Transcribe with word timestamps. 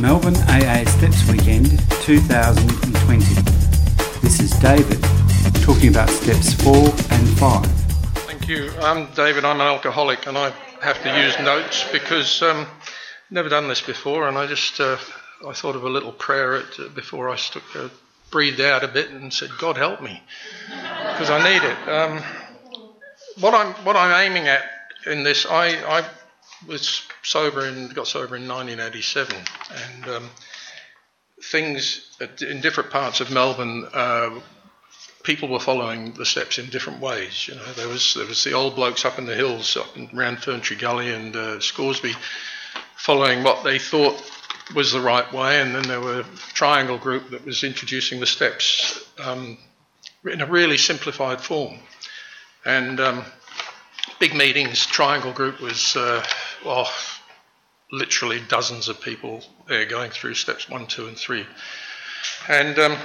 Melbourne 0.00 0.36
AA 0.48 0.84
Steps 0.86 1.24
Weekend 1.30 1.78
2020. 2.02 3.24
This 4.20 4.40
is 4.40 4.50
David 4.58 5.00
talking 5.62 5.88
about 5.88 6.10
steps 6.10 6.52
4 6.54 6.74
and 6.74 7.28
5. 7.38 7.64
Thank 8.26 8.48
you. 8.48 8.72
I'm 8.80 9.06
David, 9.12 9.44
I'm 9.44 9.60
an 9.60 9.66
alcoholic 9.66 10.26
and 10.26 10.36
I 10.36 10.50
have 10.82 11.00
to 11.04 11.22
use 11.22 11.38
notes 11.38 11.86
because 11.92 12.42
um, 12.42 12.66
never 13.30 13.48
done 13.48 13.68
this 13.68 13.80
before 13.80 14.26
and 14.26 14.36
I 14.36 14.46
just 14.48 14.80
uh, 14.80 14.96
I 15.46 15.52
thought 15.52 15.76
of 15.76 15.84
a 15.84 15.88
little 15.88 16.12
prayer 16.12 16.56
at, 16.56 16.80
uh, 16.80 16.88
before 16.88 17.30
I 17.30 17.36
stuck, 17.36 17.62
uh, 17.76 17.88
breathed 18.32 18.60
out 18.60 18.82
a 18.82 18.88
bit 18.88 19.10
and 19.10 19.32
said, 19.32 19.50
God 19.58 19.76
help 19.76 20.02
me 20.02 20.20
because 21.12 21.30
I 21.30 21.38
need 21.44 21.64
it. 21.64 21.88
Um, 21.88 22.20
what 23.38 23.54
I'm 23.54 23.72
what 23.84 23.94
I'm 23.94 24.26
aiming 24.26 24.48
at 24.48 24.64
in 25.06 25.22
this, 25.22 25.46
I, 25.46 25.68
I 25.86 26.04
was 26.66 27.02
sober 27.22 27.64
and 27.66 27.94
got 27.94 28.06
sober 28.06 28.36
in 28.36 28.48
1987, 28.48 29.36
and 29.86 30.08
um, 30.08 30.30
things 31.42 32.16
in 32.40 32.60
different 32.60 32.90
parts 32.90 33.20
of 33.20 33.30
Melbourne, 33.30 33.86
uh, 33.92 34.30
people 35.22 35.48
were 35.48 35.58
following 35.58 36.12
the 36.12 36.26
steps 36.26 36.58
in 36.58 36.66
different 36.70 37.00
ways. 37.00 37.48
You 37.48 37.54
know, 37.54 37.72
there 37.72 37.88
was 37.88 38.14
there 38.14 38.26
was 38.26 38.44
the 38.44 38.52
old 38.52 38.76
blokes 38.76 39.04
up 39.04 39.18
in 39.18 39.26
the 39.26 39.34
hills, 39.34 39.76
up 39.76 39.96
around 40.14 40.38
Ferntree 40.38 40.78
Gully 40.78 41.10
and 41.10 41.34
uh, 41.34 41.60
Scoresby, 41.60 42.14
following 42.96 43.42
what 43.42 43.64
they 43.64 43.78
thought 43.78 44.22
was 44.74 44.92
the 44.92 45.00
right 45.00 45.30
way, 45.32 45.60
and 45.60 45.74
then 45.74 45.82
there 45.82 46.00
were 46.00 46.20
a 46.20 46.26
triangle 46.54 46.98
group 46.98 47.30
that 47.30 47.44
was 47.44 47.64
introducing 47.64 48.20
the 48.20 48.26
steps 48.26 49.06
um, 49.18 49.58
in 50.24 50.40
a 50.40 50.46
really 50.46 50.78
simplified 50.78 51.40
form, 51.40 51.78
and 52.64 53.00
um, 53.00 53.24
big 54.18 54.34
meetings. 54.34 54.86
Triangle 54.86 55.32
group 55.32 55.60
was 55.60 55.96
uh, 55.96 56.24
well, 56.64 56.90
literally 57.92 58.40
dozens 58.48 58.88
of 58.88 59.00
people 59.00 59.42
there 59.68 59.86
going 59.86 60.10
through 60.10 60.34
steps 60.34 60.68
one, 60.68 60.86
two, 60.86 61.06
and 61.06 61.16
three. 61.16 61.46
And 62.48 62.78
um, 62.78 62.96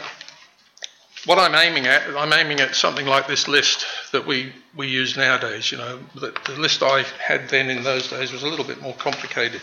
what 1.25 1.38
I'm 1.38 1.56
aiming 1.56 1.86
at, 1.86 2.03
I'm 2.16 2.34
aiming 2.34 2.59
at 2.59 2.75
something 2.75 3.06
like 3.06 3.28
this 3.28 3.47
list 3.47 3.86
that 4.11 4.25
we, 4.25 4.53
we 4.75 4.88
use 4.88 5.17
nowadays. 5.17 5.72
You 5.72 5.78
know, 5.78 6.00
the, 6.16 6.34
the 6.45 6.59
list 6.59 6.81
I 6.81 7.03
had 7.23 7.50
then 7.50 7.69
in 7.69 7.84
those 7.84 8.09
days 8.09 8.31
was 8.31 8.44
a 8.44 8.47
little 8.47 8.66
bit 8.66 8.81
more 8.81 8.94
complicated. 8.94 9.62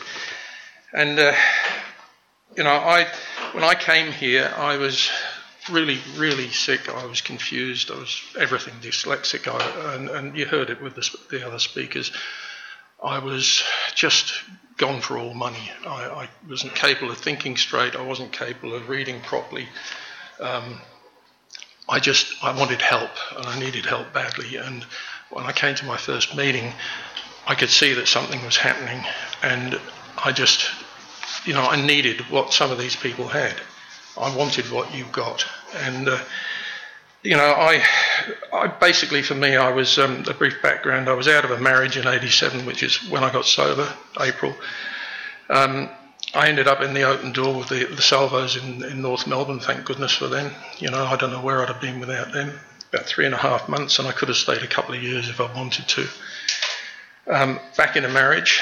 And, 0.92 1.18
uh, 1.18 1.32
you 2.56 2.64
know, 2.64 2.70
I, 2.70 3.06
when 3.52 3.64
I 3.64 3.74
came 3.74 4.12
here, 4.12 4.52
I 4.56 4.76
was 4.76 5.10
really, 5.70 5.98
really 6.16 6.48
sick. 6.50 6.88
I 6.88 7.06
was 7.06 7.20
confused. 7.20 7.90
I 7.90 7.96
was 7.96 8.22
everything 8.38 8.74
dyslexic. 8.80 9.48
I, 9.48 9.94
and, 9.94 10.08
and, 10.08 10.36
you 10.36 10.46
heard 10.46 10.70
it 10.70 10.80
with 10.80 10.94
the, 10.94 11.18
the, 11.30 11.46
other 11.46 11.58
speakers. 11.58 12.12
I 13.02 13.18
was 13.18 13.62
just 13.94 14.32
gone 14.76 15.00
for 15.00 15.18
all 15.18 15.34
money. 15.34 15.70
I, 15.86 16.04
I, 16.04 16.28
wasn't 16.48 16.74
capable 16.74 17.10
of 17.10 17.18
thinking 17.18 17.56
straight. 17.56 17.96
I 17.96 18.02
wasn't 18.02 18.32
capable 18.32 18.74
of 18.74 18.88
reading 18.88 19.20
properly. 19.20 19.68
Um, 20.40 20.80
I 21.88 22.00
just 22.00 22.42
I 22.42 22.56
wanted 22.56 22.82
help 22.82 23.10
and 23.36 23.46
I 23.46 23.58
needed 23.58 23.86
help 23.86 24.12
badly. 24.12 24.56
And 24.56 24.84
when 25.30 25.44
I 25.44 25.52
came 25.52 25.74
to 25.76 25.84
my 25.84 25.96
first 25.96 26.36
meeting, 26.36 26.72
I 27.46 27.54
could 27.54 27.70
see 27.70 27.94
that 27.94 28.08
something 28.08 28.44
was 28.44 28.56
happening, 28.56 29.04
and 29.42 29.80
I 30.18 30.32
just, 30.32 30.68
you 31.44 31.52
know, 31.52 31.62
I 31.62 31.80
needed 31.80 32.22
what 32.22 32.52
some 32.52 32.72
of 32.72 32.78
these 32.78 32.96
people 32.96 33.28
had. 33.28 33.54
I 34.18 34.34
wanted 34.34 34.70
what 34.72 34.92
you 34.94 35.04
got, 35.12 35.46
and 35.76 36.08
uh, 36.08 36.18
you 37.26 37.36
know, 37.36 37.54
I, 37.56 37.82
I 38.52 38.68
basically 38.68 39.22
for 39.22 39.34
me, 39.34 39.56
I 39.56 39.70
was 39.70 39.98
um, 39.98 40.24
a 40.28 40.34
brief 40.34 40.62
background. 40.62 41.08
I 41.08 41.14
was 41.14 41.26
out 41.26 41.44
of 41.44 41.50
a 41.50 41.58
marriage 41.58 41.96
in 41.96 42.06
'87, 42.06 42.64
which 42.64 42.82
is 42.82 42.96
when 43.10 43.24
I 43.24 43.32
got 43.32 43.44
sober, 43.44 43.92
April. 44.20 44.54
Um, 45.50 45.90
I 46.34 46.48
ended 46.48 46.68
up 46.68 46.80
in 46.82 46.94
the 46.94 47.02
open 47.02 47.32
door 47.32 47.58
with 47.58 47.68
the, 47.68 47.84
the 47.84 48.02
Salvos 48.02 48.56
in, 48.56 48.84
in 48.84 49.02
North 49.02 49.26
Melbourne. 49.26 49.60
Thank 49.60 49.84
goodness 49.84 50.12
for 50.12 50.28
them. 50.28 50.52
You 50.78 50.90
know, 50.90 51.04
I 51.04 51.16
don't 51.16 51.30
know 51.30 51.42
where 51.42 51.62
I'd 51.62 51.68
have 51.68 51.80
been 51.80 51.98
without 51.98 52.32
them. 52.32 52.52
About 52.92 53.06
three 53.06 53.26
and 53.26 53.34
a 53.34 53.38
half 53.38 53.68
months, 53.68 53.98
and 53.98 54.06
I 54.06 54.12
could 54.12 54.28
have 54.28 54.36
stayed 54.36 54.62
a 54.62 54.68
couple 54.68 54.94
of 54.94 55.02
years 55.02 55.28
if 55.28 55.40
I 55.40 55.52
wanted 55.52 55.88
to. 55.88 56.06
Um, 57.28 57.58
back 57.76 57.96
in 57.96 58.04
a 58.04 58.08
marriage, 58.08 58.60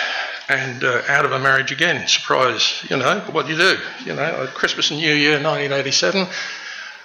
and 0.49 0.83
uh, 0.83 1.03
out 1.09 1.27
of 1.27 1.33
a 1.33 1.38
marriage 1.38 1.71
again. 1.71 2.09
Surprise, 2.09 2.83
you 2.88 2.97
know, 2.97 3.21
what 3.31 3.47
do 3.47 3.53
you 3.53 3.59
do? 3.59 3.77
You 4.06 4.15
know, 4.15 4.49
Christmas 4.55 4.91
and 4.91 5.00
New 5.00 5.15
Year 5.15 5.33
1987. 5.33 6.27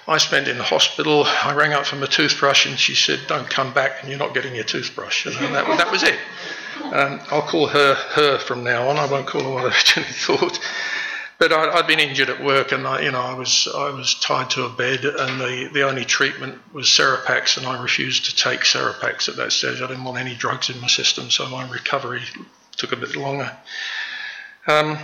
I 0.10 0.18
spent 0.18 0.48
in 0.48 0.58
the 0.58 0.64
hospital. 0.64 1.24
I 1.26 1.54
rang 1.54 1.72
up 1.74 1.86
for 1.86 1.96
my 1.96 2.08
toothbrush, 2.08 2.66
and 2.66 2.80
she 2.80 2.96
said, 2.96 3.28
"Don't 3.28 3.50
come 3.50 3.74
back, 3.74 4.02
and 4.02 4.10
you're 4.10 4.18
not 4.18 4.34
getting 4.34 4.56
your 4.56 4.64
toothbrush." 4.64 5.28
And 5.28 5.36
that, 5.56 5.78
that 5.78 5.92
was 5.92 6.02
it. 6.02 6.20
Um, 6.82 7.20
I'll 7.30 7.44
call 7.44 7.68
her 7.68 7.94
her 7.94 8.40
from 8.40 8.64
now 8.64 8.88
on. 8.90 8.98
I 8.98 9.06
won't 9.06 9.28
call 9.28 9.44
her 9.44 9.50
what 9.52 9.66
I 9.66 9.68
originally 9.68 10.10
thought. 10.14 10.60
But 11.38 11.54
I, 11.54 11.78
had 11.78 11.88
been 11.88 12.00
injured 12.00 12.30
at 12.30 12.44
work, 12.44 12.72
and 12.72 12.88
I, 12.88 13.02
you 13.02 13.12
know, 13.12 13.22
I 13.22 13.34
was 13.36 13.68
I 13.74 13.92
was 13.92 14.16
tied 14.16 14.50
to 14.52 14.66
a 14.66 14.70
bed, 14.70 15.06
and 15.06 15.40
the, 15.40 15.70
the 15.72 15.84
only 15.84 16.06
treatment 16.06 16.60
was 16.74 16.88
Serepax, 16.88 17.58
and 17.58 17.68
I 17.68 17.82
refused 17.82 18.26
to 18.26 18.36
take 18.36 18.62
Serepax 18.62 19.30
at 19.30 19.36
that 19.36 19.54
stage. 19.54 19.80
I 19.80 19.88
didn't 19.88 20.04
want 20.04 20.18
any 20.18 20.34
drugs 20.34 20.72
in 20.72 20.82
my 20.82 20.88
system, 20.88 21.30
so 21.30 21.48
my 21.48 21.70
recovery 21.70 22.24
took 22.76 22.92
a 22.94 22.98
bit 22.98 23.16
longer. 23.16 23.56
Um, 24.68 24.98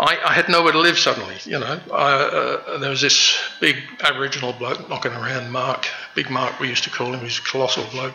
I, 0.00 0.18
I, 0.24 0.32
had 0.32 0.48
nowhere 0.48 0.72
to 0.72 0.78
live 0.78 0.98
suddenly, 0.98 1.36
you 1.44 1.58
know. 1.58 1.78
I, 1.92 2.12
uh, 2.14 2.78
there 2.78 2.88
was 2.88 3.02
this 3.02 3.38
big 3.60 3.76
Aboriginal 4.02 4.54
bloke 4.54 4.88
knocking 4.88 5.12
around, 5.12 5.52
Mark, 5.52 5.86
Big 6.14 6.30
Mark 6.30 6.58
we 6.58 6.68
used 6.68 6.84
to 6.84 6.90
call 6.90 7.12
him, 7.12 7.20
he's 7.20 7.38
a 7.38 7.42
colossal 7.42 7.84
bloke. 7.92 8.14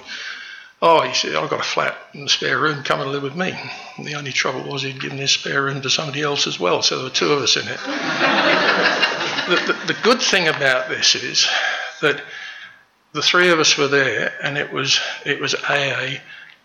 Oh, 0.81 1.01
he 1.01 1.13
said, 1.13 1.35
I've 1.35 1.50
got 1.50 1.59
a 1.59 1.63
flat 1.63 1.96
in 2.16 2.23
the 2.23 2.29
spare 2.29 2.59
room, 2.59 2.84
come 2.84 3.01
and 3.01 3.12
live 3.12 3.22
with 3.22 3.35
me. 3.35 3.53
And 3.97 4.06
the 4.06 4.16
only 4.16 4.31
trouble 4.31 4.63
was 4.63 4.81
he'd 4.81 5.00
given 5.00 5.19
his 5.19 5.29
spare 5.31 5.62
room 5.63 5.84
to 5.84 5.90
somebody 5.91 6.23
else 6.23 6.47
as 6.47 6.59
well, 6.59 6.81
so 6.81 6.96
there 6.96 7.03
were 7.06 7.12
two 7.12 7.31
of 7.31 7.44
us 7.44 7.56
in 7.56 7.68
it. 7.68 7.79
the, 9.47 9.73
the, 9.73 9.94
the 9.94 10.00
good 10.02 10.22
thing 10.22 10.47
about 10.47 10.90
this 10.90 11.13
is 11.13 11.47
that 12.02 12.19
the 13.13 13.22
three 13.22 13.50
of 13.50 13.59
us 13.59 13.78
were 13.78 13.88
there 13.88 14.34
and 14.41 14.57
it 14.57 14.73
was, 14.73 15.00
it 15.23 15.40
was 15.40 15.53
AA 15.53 16.16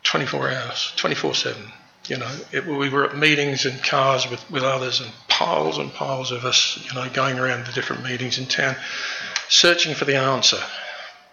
24 0.02 0.50
hours, 0.50 0.94
24 0.97 1.34
7. 1.34 1.72
You 2.10 2.19
know, 2.19 2.37
it, 2.50 2.66
we 2.66 2.88
were 2.88 3.04
at 3.04 3.16
meetings 3.16 3.66
in 3.66 3.78
cars 3.78 4.28
with, 4.28 4.50
with 4.50 4.65
others 4.65 5.00
and 5.00 5.12
piles 5.28 5.78
and 5.78 5.94
piles 5.94 6.32
of 6.32 6.44
us, 6.44 6.84
you 6.84 6.93
know, 6.93 7.09
going 7.09 7.38
around 7.38 7.66
the 7.66 7.72
different 7.72 8.03
meetings 8.03 8.37
in 8.37 8.47
town, 8.47 8.75
searching 9.48 9.94
for 9.94 10.06
the 10.06 10.16
answer. 10.16 10.59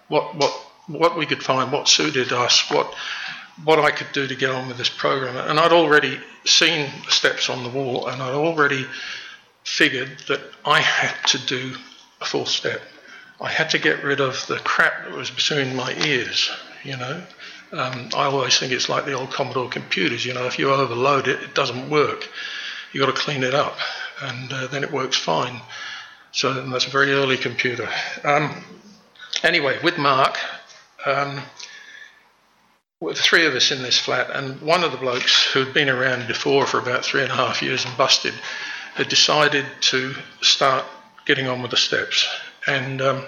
What, 0.07 0.35
what, 0.35 0.51
what 0.85 1.17
we 1.17 1.25
could 1.25 1.41
find, 1.41 1.71
what 1.71 1.87
suited 1.87 2.31
us, 2.31 2.69
what, 2.69 2.93
what 3.63 3.79
I 3.79 3.89
could 3.89 4.11
do 4.13 4.27
to 4.27 4.35
get 4.35 4.51
on 4.51 4.67
with 4.67 4.77
this 4.77 4.87
program. 4.87 5.35
And 5.35 5.59
I'd 5.59 5.73
already 5.73 6.19
seen 6.45 6.91
steps 7.09 7.49
on 7.49 7.63
the 7.63 7.69
wall 7.69 8.05
and 8.05 8.21
I'd 8.21 8.35
already 8.35 8.85
figured 9.63 10.11
that 10.27 10.41
I 10.63 10.79
had 10.79 11.15
to 11.29 11.39
do 11.47 11.75
a 12.21 12.25
fourth 12.25 12.49
step. 12.49 12.81
I 13.41 13.49
had 13.49 13.71
to 13.71 13.79
get 13.79 14.03
rid 14.03 14.21
of 14.21 14.45
the 14.45 14.59
crap 14.59 15.05
that 15.05 15.17
was 15.17 15.31
between 15.31 15.75
my 15.75 15.95
ears, 16.05 16.51
you 16.83 16.97
know. 16.97 17.23
Um, 17.71 18.09
I 18.15 18.25
always 18.25 18.57
think 18.57 18.71
it's 18.71 18.89
like 18.89 19.05
the 19.05 19.13
old 19.13 19.31
Commodore 19.31 19.69
computers. 19.69 20.25
You 20.25 20.33
know, 20.33 20.45
if 20.45 20.57
you 20.57 20.71
overload 20.71 21.27
it, 21.27 21.41
it 21.43 21.53
doesn't 21.53 21.89
work. 21.89 22.29
You've 22.91 23.05
got 23.05 23.13
to 23.13 23.21
clean 23.21 23.43
it 23.43 23.53
up, 23.53 23.77
and 24.21 24.51
uh, 24.53 24.67
then 24.67 24.83
it 24.83 24.91
works 24.91 25.17
fine. 25.17 25.59
So 26.31 26.53
that's 26.53 26.87
a 26.87 26.89
very 26.89 27.11
early 27.11 27.37
computer. 27.37 27.89
Um, 28.23 28.63
anyway, 29.43 29.77
with 29.83 29.97
Mark, 29.97 30.37
um, 31.05 31.41
with 32.99 33.17
three 33.17 33.45
of 33.45 33.53
us 33.53 33.71
in 33.71 33.81
this 33.81 33.99
flat, 33.99 34.29
and 34.31 34.61
one 34.61 34.83
of 34.83 34.91
the 34.91 34.97
blokes 34.97 35.43
who'd 35.51 35.73
been 35.73 35.89
around 35.89 36.27
before 36.27 36.65
for 36.65 36.79
about 36.79 37.03
three 37.03 37.21
and 37.21 37.31
a 37.31 37.35
half 37.35 37.61
years 37.61 37.85
and 37.85 37.97
busted 37.97 38.33
had 38.95 39.09
decided 39.09 39.65
to 39.81 40.15
start 40.41 40.85
getting 41.25 41.47
on 41.47 41.61
with 41.61 41.71
the 41.71 41.77
steps. 41.77 42.27
And 42.65 43.01
um, 43.01 43.25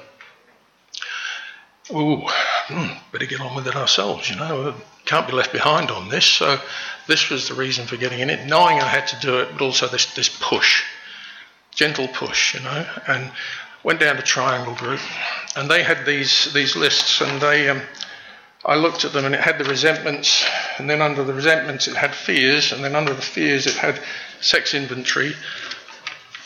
ooh, 1.92 2.26
hmm, 2.70 2.94
better 3.12 3.26
get 3.26 3.42
on 3.42 3.56
with 3.56 3.68
it 3.68 3.76
ourselves, 3.76 4.30
you 4.30 4.36
know, 4.36 4.74
can't 5.06 5.28
be 5.28 5.34
left 5.34 5.52
behind 5.52 5.90
on 5.90 6.10
this. 6.10 6.26
So 6.26 6.60
this 7.08 7.30
was 7.30 7.50
the 7.50 7.56
reason 7.56 7.88
for 7.88 7.98
getting 7.98 8.20
in 8.20 8.30
it, 8.30 8.46
knowing 8.46 8.80
I 8.80 8.88
had 8.88 9.08
to 9.08 9.20
do 9.20 9.40
it, 9.40 9.50
but 9.52 9.62
also 9.62 9.88
this, 9.88 10.14
this 10.14 10.30
push, 10.40 10.84
gentle 11.72 12.08
push, 12.08 12.54
you 12.54 12.62
know, 12.62 12.86
and 13.08 13.32
went 13.84 14.00
down 14.00 14.16
to 14.16 14.22
Triangle 14.22 14.76
Group, 14.76 15.00
and 15.56 15.70
they 15.70 15.84
had 15.84 16.06
these 16.06 16.54
these 16.54 16.76
lists, 16.76 17.22
and 17.22 17.42
they, 17.42 17.70
um, 17.70 17.82
I 18.66 18.76
looked 18.76 19.06
at 19.06 19.14
them, 19.14 19.26
and 19.26 19.34
it 19.34 19.42
had 19.42 19.58
the 19.58 19.64
resentments, 19.64 20.46
and 20.78 20.90
then 20.90 21.02
under 21.02 21.24
the 21.24 21.34
resentments 21.34 21.88
it 21.88 21.96
had 21.96 22.14
fears, 22.14 22.72
and 22.72 22.84
then 22.84 22.96
under 22.96 23.14
the 23.14 23.22
fears 23.22 23.66
it 23.66 23.76
had 23.76 24.00
sex 24.42 24.74
inventory, 24.74 25.34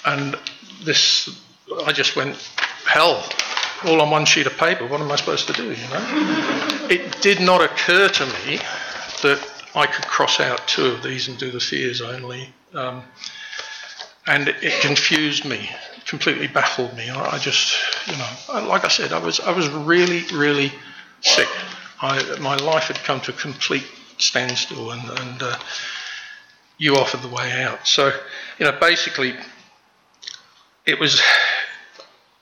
and 0.06 0.38
this, 0.84 1.30
I 1.86 1.92
just 1.92 2.16
went 2.16 2.38
hell 2.86 3.28
all 3.86 4.02
on 4.02 4.10
one 4.10 4.26
sheet 4.26 4.48
of 4.48 4.58
paper. 4.58 4.86
What 4.86 5.02
am 5.02 5.12
I 5.12 5.16
supposed 5.16 5.48
to 5.48 5.54
do? 5.54 5.64
You 5.64 5.88
know, 5.90 6.88
it 6.90 7.22
did 7.22 7.40
not 7.40 7.62
occur 7.62 8.10
to 8.10 8.26
me 8.26 8.60
that 9.22 9.40
I 9.76 9.88
could 9.88 10.06
cross 10.06 10.40
out 10.40 10.68
two 10.68 10.86
of 10.86 11.04
these 11.04 11.28
and 11.28 11.38
do 11.38 11.52
the 11.52 11.60
fears 11.60 12.02
only, 12.02 12.54
um, 12.74 13.04
and 14.28 14.48
it, 14.50 14.82
confused 14.82 15.46
me, 15.46 15.70
completely 16.06 16.48
baffled 16.48 16.96
me. 16.96 17.10
I, 17.10 17.36
I, 17.36 17.38
just, 17.38 17.76
you 18.08 18.18
know, 18.18 18.68
like 18.68 18.86
I 18.86 18.90
said, 18.90 19.12
I 19.14 19.20
was 19.20 19.40
I 19.40 19.52
was 19.52 19.68
really 19.70 20.24
really 20.34 20.72
sick. 21.22 21.48
I, 22.02 22.38
my 22.40 22.56
life 22.58 22.88
had 22.88 22.98
come 22.98 23.22
to 23.22 23.32
a 23.32 23.36
complete 23.36 23.88
standstill, 24.18 24.92
and, 24.92 25.10
and 25.20 25.42
uh, 25.42 25.58
you 26.78 26.96
offered 26.96 27.22
the 27.22 27.30
way 27.30 27.64
out. 27.64 27.88
So, 27.88 28.12
you 28.60 28.66
know, 28.66 28.78
basically, 28.80 29.36
it 30.86 31.00
was, 31.00 31.22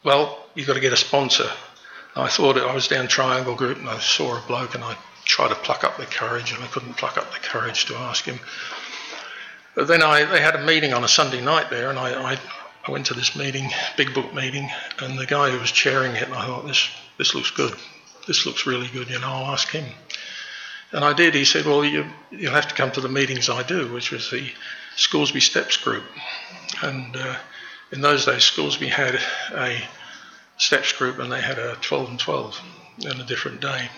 well, 0.03 0.40
you've 0.55 0.67
got 0.67 0.73
to 0.73 0.79
get 0.79 0.93
a 0.93 0.97
sponsor. 0.97 1.49
I 2.15 2.27
thought 2.27 2.57
I 2.57 2.73
was 2.73 2.87
down 2.87 3.07
Triangle 3.07 3.55
Group 3.55 3.77
and 3.77 3.89
I 3.89 3.99
saw 3.99 4.37
a 4.37 4.47
bloke 4.47 4.75
and 4.75 4.83
I 4.83 4.97
tried 5.23 5.49
to 5.49 5.55
pluck 5.55 5.83
up 5.83 5.97
the 5.97 6.05
courage 6.05 6.51
and 6.51 6.63
I 6.63 6.67
couldn't 6.67 6.95
pluck 6.95 7.17
up 7.17 7.31
the 7.31 7.39
courage 7.39 7.85
to 7.85 7.95
ask 7.95 8.25
him. 8.25 8.39
But 9.75 9.87
then 9.87 10.03
I, 10.03 10.25
they 10.25 10.41
had 10.41 10.55
a 10.55 10.65
meeting 10.65 10.93
on 10.93 11.03
a 11.03 11.07
Sunday 11.07 11.41
night 11.41 11.69
there 11.69 11.89
and 11.89 11.97
I, 11.97 12.33
I, 12.33 12.37
I 12.85 12.91
went 12.91 13.05
to 13.07 13.13
this 13.13 13.35
meeting, 13.35 13.69
big 13.95 14.13
book 14.13 14.33
meeting, 14.33 14.69
and 14.99 15.17
the 15.17 15.25
guy 15.25 15.51
who 15.51 15.59
was 15.59 15.71
chairing 15.71 16.15
it, 16.15 16.23
and 16.23 16.33
I 16.33 16.45
thought, 16.45 16.65
this, 16.65 16.89
this 17.17 17.33
looks 17.33 17.51
good. 17.51 17.73
This 18.27 18.45
looks 18.45 18.65
really 18.65 18.87
good, 18.87 19.09
you 19.09 19.19
know, 19.19 19.27
I'll 19.27 19.53
ask 19.53 19.69
him. 19.69 19.85
And 20.91 21.05
I 21.05 21.13
did. 21.13 21.33
He 21.33 21.45
said, 21.45 21.65
Well, 21.65 21.85
you, 21.85 22.05
you'll 22.31 22.53
have 22.53 22.67
to 22.67 22.75
come 22.75 22.91
to 22.91 23.01
the 23.01 23.07
meetings 23.07 23.49
I 23.49 23.63
do, 23.63 23.91
which 23.93 24.11
was 24.11 24.29
the 24.29 24.51
Scoresby 24.97 25.39
Steps 25.39 25.77
group. 25.77 26.03
And 26.81 27.15
uh, 27.15 27.37
in 27.91 28.01
those 28.01 28.25
days, 28.25 28.43
Scoresby 28.43 28.87
had 28.87 29.19
a 29.53 29.81
steps 30.61 30.93
group 30.93 31.19
and 31.19 31.31
they 31.31 31.41
had 31.41 31.57
a 31.57 31.75
12 31.81 32.09
and 32.09 32.19
12 32.19 32.61
on 33.09 33.21
a 33.21 33.25
different 33.25 33.61
day. 33.61 33.89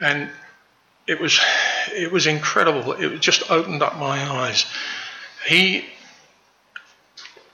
And 0.00 0.30
it 1.06 1.20
was, 1.20 1.38
it 1.92 2.10
was 2.10 2.26
incredible. 2.26 2.92
It 2.92 3.20
just 3.20 3.50
opened 3.50 3.82
up 3.82 3.96
my 3.96 4.18
eyes. 4.18 4.66
He, 5.46 5.84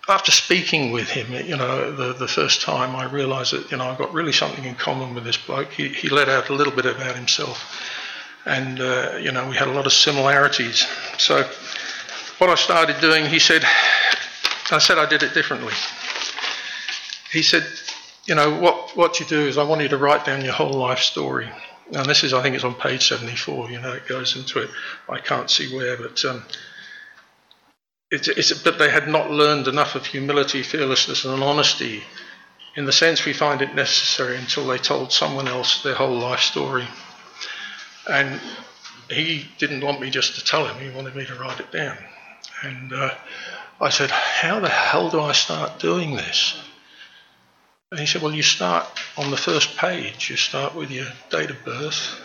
after 0.08 0.32
speaking 0.32 0.90
with 0.92 1.08
him, 1.08 1.32
you 1.32 1.56
know, 1.56 1.94
the, 1.94 2.12
the 2.14 2.28
first 2.28 2.62
time, 2.62 2.96
I 2.96 3.04
realised 3.04 3.52
that, 3.52 3.70
you 3.70 3.76
know, 3.76 3.84
I've 3.84 3.98
got 3.98 4.12
really 4.12 4.32
something 4.32 4.64
in 4.64 4.74
common 4.74 5.14
with 5.14 5.24
this 5.24 5.36
bloke. 5.36 5.72
He, 5.72 5.88
he 5.88 6.08
let 6.08 6.28
out 6.28 6.48
a 6.48 6.54
little 6.54 6.72
bit 6.72 6.86
about 6.86 7.16
himself 7.16 7.80
and 8.44 8.80
uh, 8.80 9.16
you 9.20 9.32
know 9.32 9.48
we 9.48 9.56
had 9.56 9.68
a 9.68 9.72
lot 9.72 9.86
of 9.86 9.92
similarities. 9.92 10.86
So 11.18 11.48
what 12.38 12.50
I 12.50 12.54
started 12.56 13.00
doing, 13.00 13.26
he 13.26 13.38
said, 13.38 13.64
I 14.70 14.78
said 14.78 14.98
I 14.98 15.06
did 15.06 15.22
it 15.22 15.34
differently. 15.34 15.74
He 17.32 17.42
said, 17.42 17.66
you 18.26 18.34
know 18.34 18.60
what 18.60 18.96
what 18.96 19.18
you 19.18 19.26
do 19.26 19.40
is 19.40 19.58
I 19.58 19.64
want 19.64 19.80
you 19.80 19.88
to 19.88 19.96
write 19.96 20.24
down 20.24 20.44
your 20.44 20.52
whole 20.52 20.72
life 20.72 21.00
story. 21.00 21.50
And 21.92 22.06
this 22.06 22.22
is 22.22 22.32
I 22.32 22.42
think 22.42 22.54
it's 22.54 22.64
on 22.64 22.74
page 22.74 23.08
74. 23.08 23.70
You 23.70 23.80
know 23.80 23.92
it 23.92 24.06
goes 24.06 24.36
into 24.36 24.62
it. 24.62 24.70
I 25.08 25.18
can't 25.18 25.50
see 25.50 25.74
where, 25.74 25.96
but. 25.96 26.24
Um, 26.24 26.44
it's, 28.14 28.28
it's, 28.28 28.52
but 28.62 28.78
they 28.78 28.90
had 28.90 29.08
not 29.08 29.30
learned 29.30 29.68
enough 29.68 29.94
of 29.94 30.04
humility, 30.04 30.62
fearlessness, 30.62 31.24
and 31.24 31.42
honesty 31.42 32.02
in 32.74 32.84
the 32.84 32.92
sense 32.92 33.24
we 33.24 33.32
find 33.32 33.60
it 33.60 33.74
necessary 33.74 34.36
until 34.36 34.66
they 34.66 34.78
told 34.78 35.12
someone 35.12 35.48
else 35.48 35.82
their 35.82 35.94
whole 35.94 36.18
life 36.18 36.40
story. 36.40 36.86
And 38.08 38.40
he 39.10 39.46
didn't 39.58 39.84
want 39.84 40.00
me 40.00 40.10
just 40.10 40.34
to 40.36 40.44
tell 40.44 40.66
him, 40.66 40.80
he 40.80 40.94
wanted 40.94 41.14
me 41.14 41.26
to 41.26 41.34
write 41.34 41.60
it 41.60 41.70
down. 41.70 41.98
And 42.62 42.92
uh, 42.92 43.14
I 43.80 43.90
said, 43.90 44.10
How 44.10 44.60
the 44.60 44.68
hell 44.68 45.10
do 45.10 45.20
I 45.20 45.32
start 45.32 45.80
doing 45.80 46.16
this? 46.16 46.56
And 47.92 48.00
he 48.00 48.06
said, 48.06 48.22
Well, 48.22 48.34
you 48.34 48.42
start 48.42 48.86
on 49.18 49.30
the 49.30 49.36
first 49.36 49.76
page. 49.76 50.30
You 50.30 50.36
start 50.36 50.74
with 50.74 50.90
your 50.90 51.08
date 51.28 51.50
of 51.50 51.62
birth, 51.62 52.18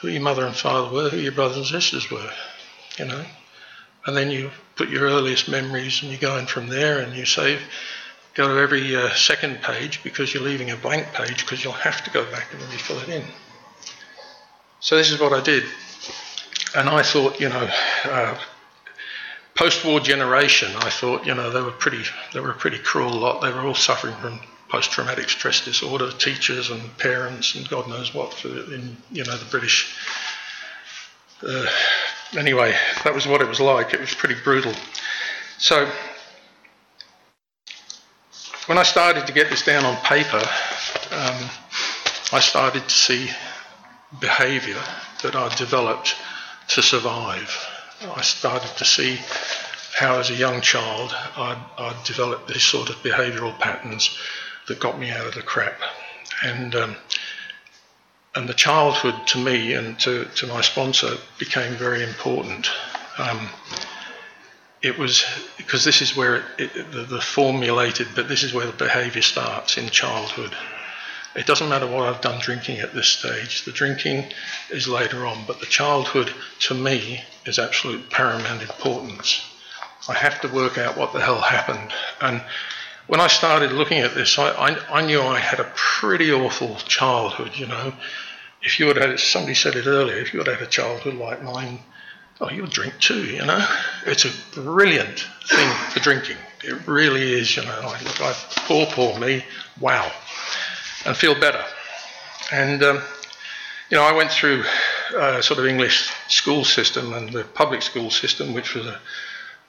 who 0.00 0.06
your 0.06 0.22
mother 0.22 0.46
and 0.46 0.54
father 0.54 0.94
were, 0.94 1.08
who 1.08 1.16
your 1.16 1.32
brothers 1.32 1.56
and 1.56 1.66
sisters 1.66 2.08
were, 2.08 2.30
you 2.96 3.06
know. 3.06 3.24
And 4.06 4.16
then 4.16 4.30
you 4.30 4.52
put 4.76 4.88
your 4.88 5.08
earliest 5.08 5.48
memories 5.48 6.04
and 6.04 6.12
you 6.12 6.18
go 6.18 6.36
in 6.36 6.46
from 6.46 6.68
there 6.68 7.00
and 7.00 7.16
you 7.16 7.24
save. 7.24 7.60
Go 8.34 8.46
to 8.46 8.60
every 8.60 8.94
uh, 8.94 9.08
second 9.10 9.60
page 9.60 10.04
because 10.04 10.32
you're 10.32 10.44
leaving 10.44 10.70
a 10.70 10.76
blank 10.76 11.12
page 11.14 11.40
because 11.40 11.64
you'll 11.64 11.72
have 11.72 12.04
to 12.04 12.10
go 12.10 12.24
back 12.30 12.46
and 12.52 12.62
fill 12.80 13.00
it 13.00 13.08
in. 13.08 13.24
So 14.78 14.96
this 14.96 15.10
is 15.10 15.18
what 15.18 15.32
I 15.32 15.40
did. 15.40 15.64
And 16.76 16.88
I 16.88 17.02
thought, 17.02 17.40
you 17.40 17.48
know, 17.48 17.68
uh, 18.04 18.38
post-war 19.56 19.98
generation, 19.98 20.70
I 20.76 20.90
thought, 20.90 21.26
you 21.26 21.34
know, 21.34 21.50
they 21.50 21.60
were 21.60 21.72
pretty, 21.72 22.04
they 22.32 22.38
were 22.38 22.52
a 22.52 22.54
pretty 22.54 22.78
cruel 22.78 23.10
lot. 23.10 23.42
They 23.42 23.50
were 23.50 23.62
all 23.62 23.74
suffering 23.74 24.14
from 24.22 24.38
post-traumatic 24.70 25.28
stress 25.28 25.64
disorder, 25.64 26.10
teachers 26.12 26.70
and 26.70 26.96
parents 26.98 27.54
and 27.54 27.68
God 27.68 27.88
knows 27.88 28.14
what 28.14 28.32
for 28.32 28.48
in, 28.48 28.96
you 29.10 29.24
know, 29.24 29.36
the 29.36 29.50
British. 29.50 29.96
Uh, 31.42 31.66
anyway, 32.38 32.74
that 33.04 33.14
was 33.14 33.26
what 33.26 33.40
it 33.40 33.48
was 33.48 33.60
like. 33.60 33.92
It 33.92 34.00
was 34.00 34.14
pretty 34.14 34.36
brutal. 34.44 34.72
So 35.58 35.90
when 38.66 38.78
I 38.78 38.84
started 38.84 39.26
to 39.26 39.32
get 39.32 39.50
this 39.50 39.64
down 39.64 39.84
on 39.84 39.96
paper, 40.04 40.42
um, 41.10 41.50
I 42.32 42.40
started 42.40 42.84
to 42.84 42.94
see 42.94 43.30
behaviour 44.20 44.80
that 45.22 45.34
I 45.34 45.52
developed 45.56 46.14
to 46.68 46.82
survive. 46.82 47.66
I 48.14 48.22
started 48.22 48.70
to 48.78 48.84
see 48.84 49.18
how, 49.98 50.18
as 50.18 50.30
a 50.30 50.34
young 50.34 50.60
child, 50.60 51.12
I'd 51.36 52.04
developed 52.04 52.48
these 52.48 52.62
sort 52.62 52.88
of 52.90 52.96
behavioural 52.96 53.58
patterns 53.58 54.16
that 54.70 54.80
got 54.80 54.98
me 54.98 55.10
out 55.10 55.26
of 55.26 55.34
the 55.34 55.42
crap. 55.42 55.78
And 56.42 56.74
um, 56.74 56.96
and 58.34 58.48
the 58.48 58.54
childhood 58.54 59.14
to 59.26 59.38
me 59.38 59.74
and 59.74 59.98
to, 60.00 60.24
to 60.36 60.46
my 60.46 60.60
sponsor 60.60 61.16
became 61.38 61.74
very 61.74 62.02
important. 62.04 62.70
Um, 63.18 63.48
it 64.82 64.96
was 64.96 65.24
because 65.56 65.84
this 65.84 66.00
is 66.00 66.16
where 66.16 66.36
it, 66.36 66.44
it, 66.76 66.92
the, 66.92 67.02
the 67.02 67.20
formulated, 67.20 68.08
but 68.14 68.28
this 68.28 68.42
is 68.44 68.54
where 68.54 68.66
the 68.66 68.72
behaviour 68.72 69.22
starts 69.22 69.76
in 69.76 69.88
childhood. 69.88 70.54
It 71.34 71.46
doesn't 71.46 71.68
matter 71.68 71.86
what 71.86 72.08
I've 72.08 72.20
done 72.20 72.40
drinking 72.40 72.78
at 72.78 72.94
this 72.94 73.08
stage. 73.08 73.64
The 73.64 73.72
drinking 73.72 74.26
is 74.70 74.88
later 74.88 75.26
on, 75.26 75.44
but 75.46 75.60
the 75.60 75.66
childhood 75.66 76.32
to 76.60 76.74
me 76.74 77.22
is 77.46 77.58
absolute 77.58 78.10
paramount 78.10 78.62
importance. 78.62 79.44
I 80.08 80.14
have 80.14 80.40
to 80.40 80.48
work 80.48 80.78
out 80.78 80.96
what 80.96 81.12
the 81.12 81.20
hell 81.20 81.40
happened. 81.40 81.92
And 82.20 82.42
when 83.10 83.20
I 83.20 83.26
started 83.26 83.72
looking 83.72 83.98
at 83.98 84.14
this, 84.14 84.38
I, 84.38 84.50
I, 84.50 85.00
I 85.00 85.06
knew 85.06 85.20
I 85.20 85.38
had 85.38 85.60
a 85.60 85.70
pretty 85.74 86.32
awful 86.32 86.76
childhood, 86.76 87.52
you 87.56 87.66
know. 87.66 87.92
If 88.62 88.78
you 88.78 88.86
had 88.86 88.96
had, 88.96 89.18
somebody 89.18 89.54
said 89.54 89.74
it 89.74 89.86
earlier, 89.86 90.16
if 90.16 90.32
you 90.32 90.38
had 90.38 90.48
had 90.48 90.62
a 90.62 90.66
childhood 90.66 91.14
like 91.14 91.42
mine, 91.42 91.80
oh, 92.40 92.50
you'll 92.50 92.66
drink 92.68 92.94
too, 93.00 93.24
you 93.24 93.44
know. 93.44 93.66
It's 94.06 94.24
a 94.24 94.30
brilliant 94.54 95.26
thing 95.44 95.70
for 95.90 95.98
drinking. 96.00 96.36
It 96.62 96.86
really 96.86 97.32
is, 97.32 97.56
you 97.56 97.64
know. 97.64 97.80
I, 97.82 98.00
look, 98.02 98.20
I, 98.20 98.32
poor, 98.66 98.86
poor 98.86 99.18
me, 99.18 99.44
wow 99.80 100.10
and 101.04 101.16
feel 101.16 101.38
better. 101.38 101.64
And 102.52 102.82
um, 102.82 103.02
you 103.90 103.96
know, 103.96 104.04
I 104.04 104.12
went 104.12 104.30
through 104.30 104.64
a 105.16 105.42
sort 105.42 105.58
of 105.58 105.66
English 105.66 106.10
school 106.28 106.64
system, 106.64 107.12
and 107.12 107.30
the 107.30 107.44
public 107.44 107.82
school 107.82 108.10
system, 108.10 108.54
which 108.54 108.74
was 108.74 108.86
a 108.86 109.00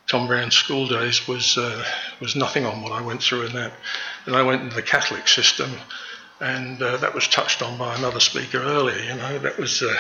Tom 0.07 0.27
Brown's 0.27 0.55
school 0.55 0.87
days, 0.87 1.27
was 1.27 1.57
uh, 1.57 1.83
was 2.19 2.35
nothing 2.35 2.65
on 2.65 2.81
what 2.81 2.91
I 2.91 3.01
went 3.01 3.21
through 3.23 3.47
in 3.47 3.53
that. 3.53 3.73
And 4.25 4.35
I 4.35 4.43
went 4.43 4.61
into 4.63 4.75
the 4.75 4.81
Catholic 4.81 5.27
system, 5.27 5.71
and 6.39 6.81
uh, 6.81 6.97
that 6.97 7.13
was 7.13 7.27
touched 7.27 7.61
on 7.61 7.77
by 7.77 7.95
another 7.95 8.19
speaker 8.19 8.61
earlier. 8.61 9.01
You 9.01 9.15
know, 9.15 9.39
that 9.39 9.57
was 9.57 9.81
uh, 9.81 9.95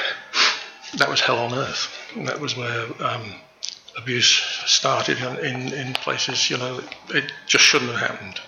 that 0.97 1.09
was 1.09 1.21
hell 1.21 1.39
on 1.39 1.53
earth. 1.53 1.89
And 2.15 2.27
that 2.27 2.39
was 2.39 2.57
where 2.57 2.85
um, 3.03 3.35
abuse 3.97 4.41
started 4.65 5.19
in, 5.43 5.73
in, 5.73 5.93
places. 5.93 6.49
You 6.49 6.57
know, 6.57 6.81
it 7.09 7.31
just 7.47 7.63
shouldn't 7.63 7.91
have 7.91 8.09
happened 8.09 8.41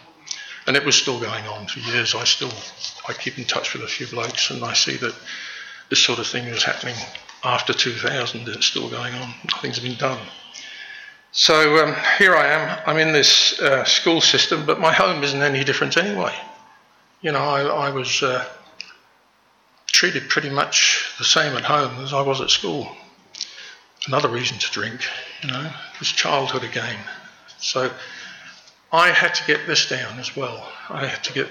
and 0.67 0.77
it 0.77 0.85
was 0.85 0.95
still 0.95 1.19
going 1.19 1.45
on 1.45 1.67
for 1.67 1.79
years. 1.79 2.15
I 2.15 2.23
still 2.23 2.51
I 3.07 3.13
keep 3.13 3.37
in 3.37 3.45
touch 3.45 3.73
with 3.73 3.83
a 3.83 3.87
few 3.87 4.07
blokes, 4.07 4.49
and 4.49 4.63
I 4.63 4.73
see 4.73 4.97
that 4.97 5.15
this 5.89 5.99
sort 5.99 6.19
of 6.19 6.27
thing 6.27 6.45
is 6.45 6.63
happening 6.63 6.95
after 7.43 7.73
2000. 7.73 8.47
It's 8.47 8.65
still 8.65 8.89
going 8.89 9.13
on. 9.13 9.33
Nothing's 9.53 9.79
been 9.79 9.97
done. 9.97 10.19
So 11.35 11.83
um, 11.83 11.95
here 12.19 12.35
I 12.35 12.45
am. 12.45 12.79
I'm 12.85 12.97
in 12.99 13.11
this 13.11 13.59
uh, 13.59 13.83
school 13.85 14.21
system, 14.21 14.67
but 14.67 14.79
my 14.79 14.93
home 14.93 15.23
isn't 15.23 15.41
any 15.41 15.63
different 15.63 15.97
anyway. 15.97 16.31
You 17.21 17.31
know, 17.31 17.39
I, 17.39 17.87
I 17.87 17.89
was 17.89 18.21
uh, 18.21 18.47
treated 19.87 20.29
pretty 20.29 20.51
much 20.51 21.11
the 21.17 21.23
same 21.23 21.57
at 21.57 21.63
home 21.63 22.03
as 22.03 22.13
I 22.13 22.21
was 22.21 22.39
at 22.39 22.51
school. 22.51 22.87
Another 24.05 24.29
reason 24.29 24.59
to 24.59 24.69
drink, 24.69 25.01
you 25.41 25.49
know, 25.49 25.71
was 25.97 26.09
childhood 26.09 26.63
again. 26.63 26.99
So 27.57 27.89
I 28.91 29.09
had 29.09 29.33
to 29.33 29.45
get 29.47 29.65
this 29.65 29.89
down 29.89 30.19
as 30.19 30.35
well. 30.35 30.71
I 30.87 31.07
had 31.07 31.23
to 31.23 31.33
get 31.33 31.47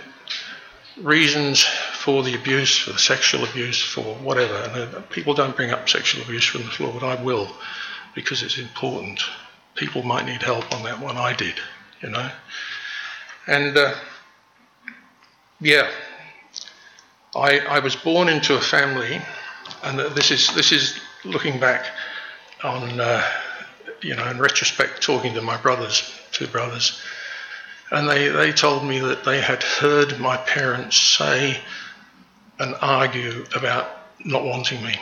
reasons 1.01 1.65
for 1.65 2.23
the 2.23 2.37
abuse, 2.37 2.79
for 2.79 2.93
the 2.93 3.01
sexual 3.01 3.43
abuse, 3.43 3.83
for 3.83 4.15
whatever. 4.17 4.55
And 4.55 4.95
uh, 4.95 5.01
people 5.11 5.35
don't 5.35 5.57
bring 5.57 5.73
up 5.73 5.89
sexual 5.89 6.23
abuse 6.23 6.45
from 6.45 6.63
the 6.63 6.71
floor, 6.71 6.93
but 6.93 7.03
I 7.03 7.21
will 7.21 7.49
because 8.15 8.45
it's 8.45 8.59
important. 8.59 9.25
People 9.75 10.03
might 10.03 10.27
need 10.27 10.43
help 10.43 10.73
on 10.73 10.83
that 10.85 11.01
one. 11.01 11.17
I 11.17 11.33
did, 11.35 11.55
you 12.01 12.11
know. 12.11 12.31
And 13.47 13.77
uh, 13.77 13.95
yeah, 15.61 15.91
I, 17.35 17.61
I 17.61 17.79
was 17.79 17.97
born 17.97 18.29
into 18.29 18.55
a 18.55 18.61
family, 18.61 19.21
and 19.83 19.99
this 20.15 20.31
is 20.31 20.55
this 20.55 20.73
is 20.73 21.01
looking 21.25 21.59
back 21.59 21.87
on, 22.63 23.01
uh, 23.01 23.25
you 24.03 24.15
know, 24.15 24.29
in 24.29 24.39
retrospect, 24.39 25.03
talking 25.03 25.35
to 25.35 25.43
my 25.43 25.57
brothers, 25.57 26.13
two 26.33 26.47
brothers 26.47 27.01
and 27.93 28.09
they, 28.09 28.29
they 28.29 28.53
told 28.53 28.85
me 28.85 28.99
that 29.01 29.23
they 29.23 29.41
had 29.41 29.63
heard 29.63 30.19
my 30.19 30.39
parents 30.39 30.97
say 30.97 31.61
and 32.59 32.75
argue 32.81 33.45
about 33.55 33.87
not 34.25 34.45
wanting 34.45 34.83
me. 34.83 34.97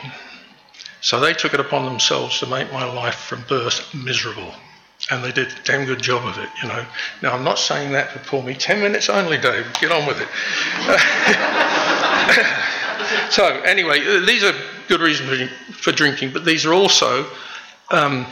So 1.01 1.19
they 1.19 1.33
took 1.33 1.53
it 1.53 1.59
upon 1.59 1.85
themselves 1.85 2.39
to 2.39 2.45
make 2.45 2.71
my 2.71 2.85
life 2.85 3.15
from 3.15 3.43
birth 3.49 3.93
miserable. 3.93 4.53
And 5.09 5.23
they 5.23 5.31
did 5.31 5.47
a 5.47 5.63
damn 5.63 5.85
good 5.85 6.01
job 6.01 6.27
of 6.27 6.37
it, 6.37 6.49
you 6.61 6.67
know. 6.67 6.85
Now, 7.23 7.33
I'm 7.33 7.43
not 7.43 7.57
saying 7.57 7.91
that 7.93 8.13
to 8.13 8.19
pull 8.19 8.43
me 8.43 8.53
10 8.53 8.81
minutes 8.81 9.09
only, 9.09 9.39
Dave. 9.39 9.65
Get 9.79 9.91
on 9.91 10.05
with 10.05 10.21
it. 10.21 10.27
so, 13.31 13.47
anyway, 13.61 13.99
these 14.25 14.43
are 14.43 14.53
good 14.87 15.01
reasons 15.01 15.49
for 15.71 15.91
drinking, 15.91 16.33
but 16.33 16.45
these 16.45 16.67
are 16.67 16.73
also, 16.73 17.25
um, 17.89 18.27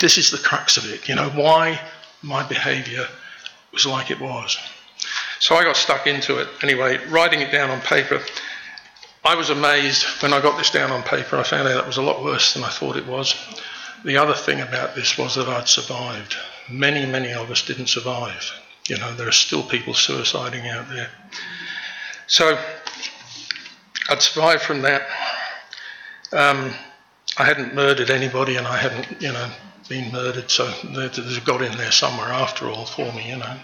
this 0.00 0.16
is 0.16 0.30
the 0.30 0.38
crux 0.38 0.78
of 0.78 0.90
it, 0.90 1.06
you 1.06 1.14
know, 1.14 1.28
why 1.30 1.78
my 2.22 2.48
behaviour 2.48 3.06
was 3.72 3.84
like 3.84 4.10
it 4.10 4.20
was. 4.20 4.56
So 5.38 5.56
I 5.56 5.64
got 5.64 5.76
stuck 5.76 6.06
into 6.06 6.38
it. 6.38 6.48
Anyway, 6.62 6.98
writing 7.08 7.40
it 7.40 7.50
down 7.50 7.68
on 7.68 7.80
paper, 7.80 8.22
I 9.24 9.36
was 9.36 9.50
amazed 9.50 10.04
when 10.22 10.32
I 10.32 10.40
got 10.40 10.58
this 10.58 10.70
down 10.70 10.90
on 10.90 11.02
paper. 11.02 11.36
I 11.36 11.44
found 11.44 11.68
out 11.68 11.78
it 11.78 11.86
was 11.86 11.96
a 11.96 12.02
lot 12.02 12.24
worse 12.24 12.54
than 12.54 12.64
I 12.64 12.68
thought 12.68 12.96
it 12.96 13.06
was. 13.06 13.34
The 14.04 14.16
other 14.16 14.34
thing 14.34 14.60
about 14.60 14.94
this 14.94 15.16
was 15.16 15.36
that 15.36 15.48
I'd 15.48 15.68
survived. 15.68 16.36
Many, 16.68 17.06
many 17.06 17.32
of 17.32 17.50
us 17.50 17.64
didn't 17.64 17.86
survive. 17.86 18.50
You 18.88 18.98
know, 18.98 19.14
there 19.14 19.28
are 19.28 19.32
still 19.32 19.62
people 19.62 19.94
suiciding 19.94 20.68
out 20.68 20.88
there. 20.88 21.10
So 22.26 22.58
I'd 24.08 24.22
survived 24.22 24.62
from 24.62 24.82
that. 24.82 25.02
Um, 26.32 26.72
I 27.38 27.44
hadn't 27.44 27.74
murdered 27.74 28.10
anybody 28.10 28.56
and 28.56 28.66
I 28.66 28.76
hadn't, 28.76 29.22
you 29.22 29.32
know, 29.32 29.50
been 29.88 30.10
murdered, 30.10 30.50
so 30.50 30.70
there's 30.84 31.36
a 31.36 31.40
God 31.40 31.62
in 31.62 31.76
there 31.76 31.92
somewhere 31.92 32.28
after 32.28 32.68
all 32.68 32.86
for 32.86 33.12
me, 33.12 33.28
you 33.28 33.36
know 33.36 33.56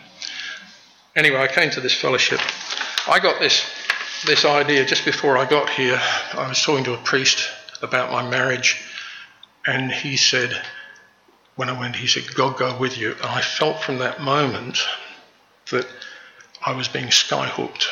anyway, 1.19 1.41
I 1.41 1.49
came 1.49 1.71
to 1.71 1.81
this 1.81 1.95
fellowship. 1.95 2.41
I 3.09 3.19
got 3.19 3.41
this 3.41 3.61
this 4.27 4.45
idea 4.45 4.85
just 4.85 5.05
before 5.05 5.39
I 5.39 5.45
got 5.45 5.71
here. 5.71 6.01
I 6.33 6.49
was 6.49 6.63
talking 6.63 6.85
to 6.85 6.95
a 6.95 6.99
priest 6.99 7.49
about 7.83 8.11
my 8.11 8.29
marriage, 8.29 8.81
and 9.67 9.91
he 9.91 10.17
said, 10.17 10.61
when 11.57 11.69
I 11.69 11.79
went, 11.79 11.97
he 11.97 12.07
said, 12.07 12.35
God 12.35 12.57
go 12.57 12.77
with 12.79 12.99
you. 12.99 13.13
And 13.13 13.25
I 13.25 13.41
felt 13.41 13.83
from 13.83 13.99
that 13.99 14.21
moment 14.21 14.79
that 15.71 15.87
I 16.65 16.73
was 16.73 16.89
being 16.89 17.09
skyhooked. 17.09 17.87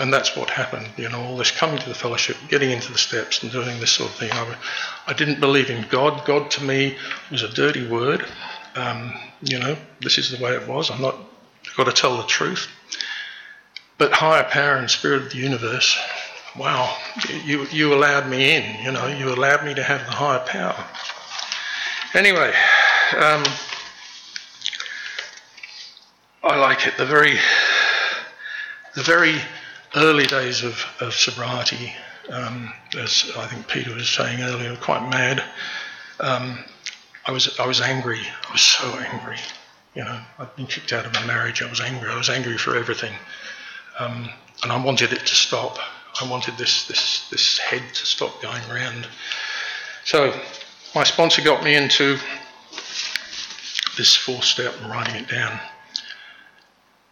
And 0.00 0.12
that's 0.12 0.36
what 0.36 0.50
happened, 0.50 0.88
you 0.96 1.08
know, 1.08 1.20
all 1.20 1.36
this 1.36 1.50
coming 1.50 1.78
to 1.78 1.88
the 1.88 1.94
fellowship, 1.94 2.36
getting 2.48 2.70
into 2.70 2.92
the 2.92 2.98
steps 2.98 3.42
and 3.42 3.50
doing 3.50 3.80
this 3.80 3.90
sort 3.90 4.10
of 4.10 4.16
thing. 4.16 4.30
I, 4.30 4.56
I 5.08 5.12
didn't 5.12 5.40
believe 5.40 5.70
in 5.70 5.86
God. 5.88 6.24
God 6.24 6.50
to 6.52 6.62
me 6.62 6.96
was 7.32 7.42
a 7.42 7.48
dirty 7.48 7.86
word. 7.88 8.24
Um, 8.76 9.18
you 9.42 9.58
know, 9.58 9.76
this 10.00 10.18
is 10.18 10.30
the 10.30 10.42
way 10.42 10.52
it 10.52 10.68
was. 10.68 10.90
I'm 10.90 11.02
not 11.02 11.16
got 11.76 11.84
to 11.84 11.92
tell 11.92 12.16
the 12.16 12.24
truth. 12.24 12.68
But 13.98 14.12
higher 14.12 14.44
power 14.44 14.76
and 14.76 14.88
spirit 14.88 15.22
of 15.22 15.30
the 15.30 15.38
universe, 15.38 15.98
wow, 16.56 16.96
you, 17.44 17.66
you 17.66 17.92
allowed 17.92 18.28
me 18.28 18.54
in, 18.54 18.84
you 18.84 18.92
know, 18.92 19.06
you 19.08 19.28
allowed 19.32 19.64
me 19.64 19.74
to 19.74 19.82
have 19.82 20.06
the 20.06 20.12
higher 20.12 20.38
power. 20.46 20.84
Anyway, 22.14 22.52
um, 23.16 23.44
I 26.42 26.56
like 26.56 26.86
it. 26.86 26.96
The 26.96 27.04
very, 27.04 27.38
the 28.94 29.02
very 29.02 29.36
early 29.96 30.26
days 30.26 30.62
of, 30.62 30.84
of 31.00 31.14
sobriety, 31.14 31.92
um, 32.30 32.72
as 32.96 33.30
I 33.36 33.46
think 33.46 33.68
Peter 33.68 33.94
was 33.94 34.08
saying 34.08 34.40
earlier, 34.40 34.76
quite 34.76 35.08
mad. 35.10 35.42
Um, 36.20 36.58
I 37.26 37.32
was 37.32 37.58
I 37.58 37.66
was 37.66 37.80
angry. 37.80 38.20
I 38.48 38.52
was 38.52 38.62
so 38.62 38.86
angry. 38.98 39.36
You 39.94 40.04
know, 40.04 40.20
I'd 40.38 40.54
been 40.56 40.66
kicked 40.66 40.92
out 40.92 41.04
of 41.04 41.12
my 41.12 41.26
marriage. 41.26 41.62
I 41.62 41.68
was 41.68 41.80
angry. 41.80 42.08
I 42.08 42.16
was 42.16 42.30
angry 42.30 42.56
for 42.56 42.76
everything, 42.76 43.12
um, 43.98 44.28
and 44.62 44.72
I 44.72 44.82
wanted 44.82 45.12
it 45.12 45.20
to 45.26 45.34
stop. 45.34 45.78
I 46.20 46.28
wanted 46.28 46.56
this 46.56 46.86
this 46.86 47.28
this 47.30 47.58
head 47.58 47.82
to 47.94 48.06
stop 48.06 48.40
going 48.42 48.62
round. 48.68 49.06
So 50.04 50.32
my 50.94 51.04
sponsor 51.04 51.42
got 51.42 51.62
me 51.62 51.74
into 51.74 52.18
this 53.96 54.16
four 54.16 54.42
step 54.42 54.74
and 54.80 54.90
writing 54.90 55.16
it 55.16 55.28
down, 55.28 55.60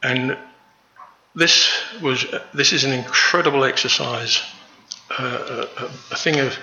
and 0.03 0.39
this 1.35 1.71
was 2.03 2.25
this 2.55 2.73
is 2.73 2.85
an 2.85 2.93
incredible 2.93 3.65
exercise, 3.65 4.43
uh, 5.19 5.67
a, 5.79 5.85
a 5.85 6.17
thing 6.17 6.41
of 6.41 6.59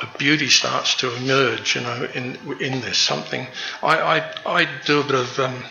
a 0.00 0.18
beauty 0.18 0.48
starts 0.48 0.94
to 0.96 1.14
emerge, 1.16 1.74
you 1.74 1.82
know, 1.82 2.08
in 2.14 2.36
in 2.60 2.80
this 2.80 2.98
something. 2.98 3.46
I 3.82 4.18
I, 4.46 4.60
I 4.60 4.68
do 4.84 5.00
a 5.00 5.04
bit 5.04 5.14
of 5.14 5.38
um, 5.38 5.62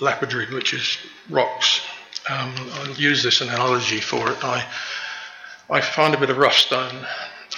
lapidary, 0.00 0.46
which 0.54 0.72
is 0.72 0.98
rocks. 1.28 1.80
Um, 2.28 2.54
I'll 2.74 2.90
use 2.92 3.22
this 3.22 3.40
analogy 3.40 4.00
for 4.00 4.30
it. 4.30 4.44
I 4.44 4.66
I 5.68 5.80
find 5.80 6.14
a 6.14 6.18
bit 6.18 6.30
of 6.30 6.38
rough 6.38 6.56
stone, 6.56 6.94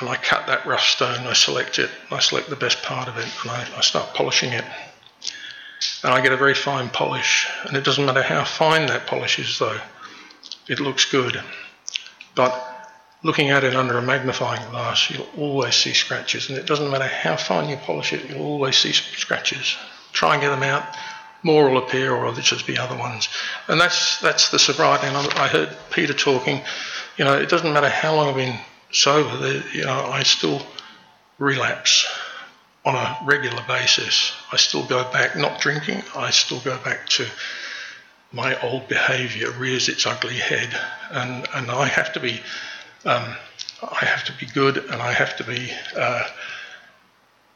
and 0.01 0.09
I 0.09 0.17
cut 0.17 0.47
that 0.47 0.65
rough 0.65 0.83
stone. 0.83 1.27
I 1.27 1.35
select 1.35 1.79
it. 1.79 1.91
I 2.11 2.21
select 2.21 2.49
the 2.49 2.57
best 2.57 2.83
part 2.83 3.09
of 3.09 3.19
it, 3.19 3.29
and 3.43 3.51
I, 3.51 3.67
I 3.77 3.81
start 3.83 4.15
polishing 4.15 4.53
it. 4.53 4.65
And 6.03 6.15
I 6.15 6.21
get 6.23 6.33
a 6.33 6.37
very 6.37 6.55
fine 6.55 6.89
polish, 6.89 7.47
and 7.65 7.77
it 7.77 7.85
doesn't 7.85 8.07
matter 8.07 8.23
how 8.23 8.45
fine 8.45 8.87
that 8.87 9.07
polish 9.07 9.39
is, 9.39 9.59
though. 9.59 9.79
It 10.69 10.81
looks 10.81 11.05
good, 11.05 11.43
but 12.35 12.53
looking 13.23 13.51
at 13.51 13.65
it 13.65 13.75
under 13.75 13.99
a 13.99 14.03
magnifying 14.03 14.71
glass, 14.71 15.11
you'll 15.11 15.29
always 15.37 15.75
see 15.75 15.93
scratches, 15.93 16.49
and 16.49 16.59
it 16.59 16.67
doesn't 16.67 16.91
matter 16.91 17.07
how 17.07 17.37
fine 17.37 17.69
you 17.69 17.77
polish 17.77 18.13
it, 18.13 18.29
you'll 18.31 18.47
always 18.47 18.77
see 18.77 18.93
scratches. 18.93 19.77
Try 20.13 20.35
and 20.35 20.43
get 20.43 20.51
them 20.51 20.63
out. 20.63 20.85
More 21.42 21.71
will 21.71 21.78
appear, 21.78 22.12
or 22.12 22.26
there'll 22.30 22.42
just 22.42 22.66
be 22.66 22.78
other 22.78 22.97
ones. 22.97 23.28
And 23.68 23.80
that's 23.80 24.21
that's 24.21 24.50
the 24.50 24.59
sobriety. 24.59 25.07
And 25.07 25.16
I 25.16 25.49
heard 25.49 25.76
Peter 25.90 26.14
talking. 26.14 26.61
You 27.16 27.25
know, 27.25 27.35
it 27.38 27.49
doesn't 27.49 27.73
matter 27.73 27.88
how 27.88 28.14
long 28.14 28.28
I've 28.28 28.37
been 28.37 28.59
sober. 28.90 29.62
You 29.73 29.85
know, 29.85 30.07
I 30.07 30.23
still 30.23 30.62
relapse 31.38 32.07
on 32.85 32.95
a 32.95 33.18
regular 33.25 33.62
basis. 33.68 34.33
I 34.52 34.57
still 34.57 34.85
go 34.87 35.04
back, 35.12 35.37
not 35.37 35.61
drinking. 35.61 36.02
I 36.16 36.30
still 36.30 36.61
go 36.61 36.76
back 36.78 37.09
to 37.11 37.26
my 38.33 38.61
old 38.61 38.88
behaviour 38.88 39.50
rears 39.52 39.88
its 39.88 40.07
ugly 40.07 40.35
head, 40.35 40.68
and 41.11 41.47
and 41.54 41.71
I 41.71 41.87
have 41.87 42.12
to 42.14 42.21
be 42.21 42.40
um, 43.04 43.37
I 43.83 44.04
have 44.04 44.25
to 44.25 44.33
be 44.33 44.47
good 44.47 44.76
and 44.76 45.00
I 45.00 45.12
have 45.12 45.37
to 45.37 45.45
be 45.45 45.71
uh, 45.97 46.25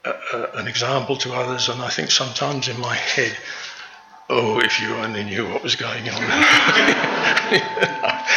a, 0.05 0.11
a, 0.11 0.51
an 0.55 0.69
example 0.69 1.17
to 1.17 1.33
others. 1.33 1.69
And 1.69 1.83
I 1.83 1.89
think 1.89 2.11
sometimes 2.11 2.69
in 2.69 2.81
my 2.81 2.95
head, 2.95 3.37
oh, 4.33 4.61
if 4.61 4.81
you 4.81 4.95
only 4.97 5.25
knew 5.25 5.47
what 5.49 5.63
was 5.63 5.77
going 5.77 6.09
on. 6.09 6.23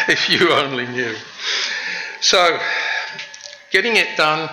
if 0.09 0.29
you 0.29 0.51
only 0.51 0.85
knew. 0.87 1.15
So, 2.21 2.59
getting 3.71 3.95
it 3.95 4.17
done, 4.17 4.49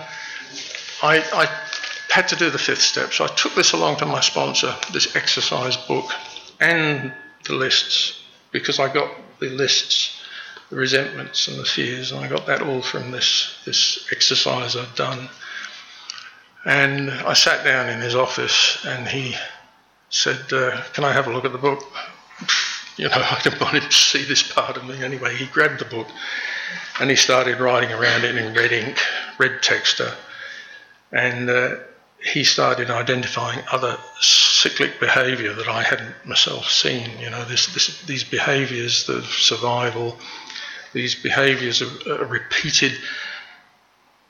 I, 1.03 1.19
I 1.35 1.49
had 2.11 2.29
to 2.29 2.37
do 2.37 2.49
the 2.51 2.59
fifth 2.59 2.83
step. 2.83 3.13
So 3.13 3.25
I 3.25 3.29
took 3.29 3.55
this 3.55 3.73
along 3.73 3.97
to 3.97 4.07
my 4.07 4.21
sponsor, 4.21 4.75
this 4.93 5.17
exercise 5.17 5.77
book, 5.77 6.13
and 6.61 7.13
the 7.45 7.55
lists, 7.55 8.21
because 8.53 8.79
I 8.79 8.93
got 8.93 9.11
the 9.41 9.49
lists 9.49 10.21
the 10.73 10.79
resentments 10.79 11.49
and 11.49 11.59
the 11.59 11.67
fears, 11.67 12.13
and 12.13 12.25
I 12.25 12.29
got 12.29 12.47
that 12.47 12.63
all 12.63 12.81
from 12.81 13.11
this 13.11 13.59
this 13.67 14.09
exercise 14.11 14.75
I'd 14.75 14.95
done. 14.95 15.29
And 16.65 17.11
I 17.11 17.35
sat 17.35 17.63
down 17.63 17.91
in 17.91 18.01
his 18.01 18.15
office, 18.15 18.83
and 18.87 19.07
he 19.07 19.37
said, 20.13 20.53
uh, 20.53 20.81
"Can 20.93 21.05
I 21.05 21.13
have 21.13 21.27
a 21.27 21.33
look 21.33 21.45
at 21.45 21.53
the 21.53 21.59
book?" 21.59 21.85
You 22.97 23.09
know, 23.09 23.17
I 23.17 23.41
didn't 23.43 23.61
want 23.61 23.75
him 23.75 23.83
to 23.83 23.93
see 23.93 24.25
this 24.25 24.45
part 24.45 24.77
of 24.77 24.87
me 24.87 25.03
anyway. 25.03 25.35
He 25.35 25.47
grabbed 25.47 25.81
the 25.81 25.85
book, 25.85 26.07
and 27.01 27.11
he 27.11 27.17
started 27.17 27.59
writing 27.59 27.91
around 27.91 28.25
it 28.25 28.37
in 28.37 28.55
red 28.55 28.73
ink, 28.73 28.99
red 29.39 29.63
texter, 29.63 30.15
and. 31.11 31.51
Uh, 31.51 31.77
he 32.25 32.45
started 32.45 32.89
identifying 32.89 33.65
other 33.73 33.99
cyclic 34.21 35.01
behaviour 35.01 35.53
that 35.55 35.67
I 35.67 35.83
hadn't 35.83 36.15
myself 36.25 36.71
seen. 36.71 37.11
You 37.19 37.31
know, 37.31 37.45
this, 37.45 37.67
this, 37.75 38.01
these 38.03 38.23
behaviours, 38.23 39.07
the 39.07 39.23
survival, 39.23 40.17
these 40.93 41.15
behaviours 41.15 41.83
of 41.83 42.07
are 42.07 42.25
repeated, 42.27 42.93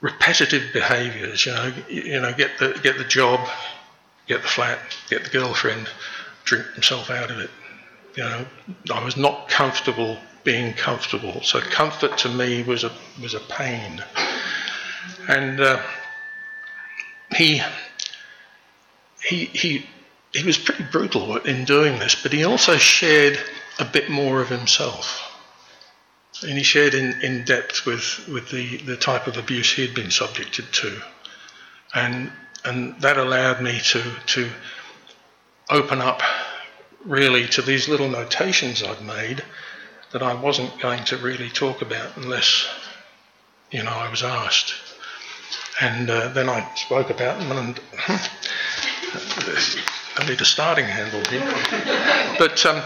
repetitive 0.01 0.73
behaviours. 0.73 1.45
You 1.45 1.53
know, 1.53 1.73
you 1.89 2.21
know, 2.21 2.33
get 2.33 2.59
the 2.59 2.79
get 2.83 2.97
the 2.97 3.05
job, 3.05 3.47
get 4.27 4.43
the 4.43 4.49
flat, 4.49 4.79
get 5.09 5.25
the 5.25 5.31
girlfriend, 5.31 5.89
drink 6.45 6.67
himself 6.75 7.11
out 7.11 7.31
of 7.31 7.39
it. 7.39 7.51
You 8.17 8.25
know, 8.25 8.47
I 8.93 9.05
was 9.05 9.17
not 9.17 9.49
comfortable 9.49 10.19
being 10.45 10.75
comfortable. 10.75 11.43
So 11.43 11.61
comfort 11.61 12.19
to 12.19 12.29
me 12.29 12.63
was 12.63 12.85
a 12.85 12.93
was 13.21 13.35
a 13.35 13.41
pain, 13.41 14.03
and 15.29 15.61
uh, 15.61 15.81
he 17.35 17.63
he 19.23 19.47
he 19.47 19.87
he 20.33 20.45
was 20.45 20.59
pretty 20.59 20.85
brutal 20.85 21.37
in 21.37 21.65
doing 21.65 21.99
this, 21.99 22.15
but 22.15 22.33
he 22.33 22.45
also 22.45 22.77
shared 22.77 23.39
a 23.79 23.85
bit 23.85 24.11
more 24.11 24.41
of 24.41 24.49
himself 24.49 25.33
and 26.43 26.59
he 26.59 26.63
shared 26.63 26.95
in, 26.95 27.21
in 27.23 27.45
depth 27.45 27.87
with, 27.87 28.27
with 28.29 28.51
the, 28.51 28.79
the 28.79 28.97
type 28.97 29.27
of 29.27 29.37
abuse 29.37 29.73
he 29.73 29.87
had 29.87 29.95
been 29.95 30.11
subjected 30.11 30.65
to. 30.73 31.01
And, 31.95 32.33
and 32.65 33.01
that 33.01 33.17
allowed 33.17 33.63
me 33.63 33.81
to, 33.81 34.03
to 34.27 34.49
open 35.71 36.01
up 36.01 36.21
really 37.05 37.47
to 37.49 37.63
these 37.63 37.89
little 37.89 38.09
notations 38.09 38.83
I'd 38.83 39.03
made 39.03 39.43
that 40.13 40.23
I 40.23 40.35
wasn't 40.35 40.79
going 40.81 41.05
to 41.05 41.17
really 41.17 41.49
talk 41.49 41.83
about 41.83 42.17
unless, 42.17 42.69
you 43.71 43.83
know, 43.83 43.91
I 43.91 44.11
was 44.11 44.23
asked. 44.23 44.75
And 45.81 46.11
uh, 46.11 46.29
then 46.29 46.49
I 46.49 46.69
spoke 46.77 47.11
about 47.11 47.41
them, 47.41 47.51
and 47.53 47.81
I 50.17 50.29
need 50.29 50.41
a 50.41 50.45
starting 50.45 50.85
handle 50.85 51.25
here. 51.31 51.41
But 52.39 52.65
um, 52.67 52.83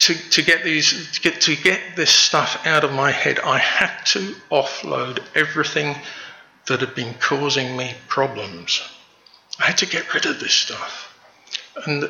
to, 0.00 0.14
to 0.30 0.42
get 0.42 0.64
these 0.64 1.12
to 1.12 1.20
get 1.20 1.42
to 1.42 1.54
get 1.54 1.96
this 1.96 2.10
stuff 2.10 2.66
out 2.66 2.82
of 2.82 2.92
my 2.92 3.10
head, 3.10 3.38
I 3.40 3.58
had 3.58 4.04
to 4.06 4.34
offload 4.50 5.22
everything 5.34 5.94
that 6.66 6.80
had 6.80 6.94
been 6.94 7.14
causing 7.14 7.76
me 7.76 7.94
problems. 8.08 8.82
I 9.58 9.66
had 9.66 9.78
to 9.78 9.86
get 9.86 10.12
rid 10.14 10.26
of 10.26 10.40
this 10.40 10.54
stuff. 10.54 11.08
And 11.86 12.08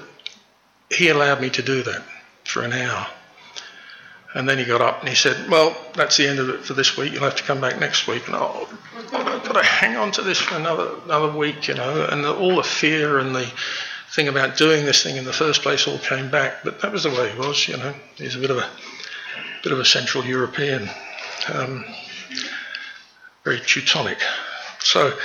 he 0.90 1.08
allowed 1.08 1.40
me 1.40 1.50
to 1.50 1.62
do 1.62 1.82
that 1.82 2.02
for 2.44 2.62
an 2.62 2.72
hour. 2.72 3.06
And 4.34 4.48
then 4.48 4.56
he 4.58 4.64
got 4.64 4.80
up 4.80 5.00
and 5.00 5.08
he 5.08 5.14
said, 5.14 5.50
Well, 5.50 5.76
that's 5.94 6.16
the 6.16 6.26
end 6.26 6.38
of 6.38 6.48
it 6.48 6.64
for 6.64 6.72
this 6.72 6.96
week. 6.96 7.12
You'll 7.12 7.24
have 7.24 7.36
to 7.36 7.42
come 7.42 7.60
back 7.60 7.78
next 7.78 8.06
week. 8.06 8.26
And 8.26 8.36
oh, 8.36 8.68
I've 9.12 9.44
got 9.44 9.52
to 9.52 9.62
hang 9.62 9.96
on 9.96 10.10
to 10.12 10.22
this 10.22 10.38
for 10.40 10.56
another 10.56 10.90
another 11.04 11.36
week, 11.36 11.68
you 11.68 11.74
know. 11.74 12.06
And 12.10 12.24
all 12.24 12.56
the 12.56 12.62
fear 12.62 13.18
and 13.18 13.34
the 13.34 13.50
thing 14.12 14.28
about 14.28 14.56
doing 14.56 14.84
this 14.86 15.02
thing 15.02 15.16
in 15.16 15.24
the 15.24 15.32
first 15.32 15.62
place 15.62 15.86
all 15.86 15.98
came 15.98 16.30
back. 16.30 16.64
But 16.64 16.80
that 16.80 16.92
was 16.92 17.02
the 17.02 17.10
way 17.10 17.30
he 17.30 17.38
was, 17.38 17.68
you 17.68 17.76
know. 17.76 17.94
He's 18.16 18.34
a 18.34 18.38
bit 18.38 18.50
of 18.50 18.56
a 18.56 18.70
bit 19.62 19.72
of 19.72 19.78
a 19.78 19.84
Central 19.84 20.24
European, 20.24 20.88
um, 21.52 21.84
very 23.44 23.60
Teutonic. 23.60 24.18
So 24.80 25.16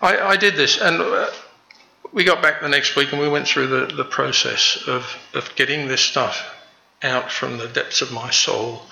I, 0.00 0.18
I 0.18 0.36
did 0.36 0.56
this, 0.56 0.80
and 0.80 1.00
uh, 1.00 1.30
we 2.12 2.24
got 2.24 2.42
back 2.42 2.60
the 2.60 2.68
next 2.68 2.96
week, 2.96 3.12
and 3.12 3.20
we 3.20 3.28
went 3.28 3.46
through 3.46 3.68
the, 3.68 3.94
the 3.94 4.04
process 4.04 4.84
of 4.86 5.16
of 5.34 5.54
getting 5.56 5.88
this 5.88 6.00
stuff 6.00 6.54
out 7.02 7.30
from 7.30 7.58
the 7.58 7.68
depths 7.68 8.00
of 8.00 8.12
my 8.12 8.30
soul, 8.30 8.82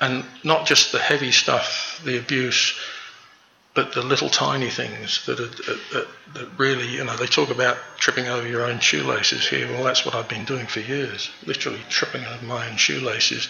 and 0.00 0.24
not 0.44 0.66
just 0.66 0.92
the 0.92 0.98
heavy 0.98 1.32
stuff, 1.32 2.00
the 2.04 2.18
abuse 2.18 2.78
but 3.78 3.92
the 3.92 4.02
little 4.02 4.28
tiny 4.28 4.70
things 4.70 5.24
that, 5.26 5.38
are, 5.38 5.46
that, 5.94 6.08
that 6.34 6.48
really, 6.58 6.88
you 6.88 7.04
know, 7.04 7.16
they 7.16 7.26
talk 7.26 7.48
about 7.48 7.76
tripping 7.96 8.26
over 8.26 8.44
your 8.44 8.64
own 8.64 8.80
shoelaces 8.80 9.46
here. 9.46 9.68
Well, 9.68 9.84
that's 9.84 10.04
what 10.04 10.16
I've 10.16 10.28
been 10.28 10.44
doing 10.44 10.66
for 10.66 10.80
years, 10.80 11.30
literally 11.46 11.78
tripping 11.88 12.24
over 12.24 12.44
my 12.44 12.68
own 12.68 12.76
shoelaces. 12.76 13.48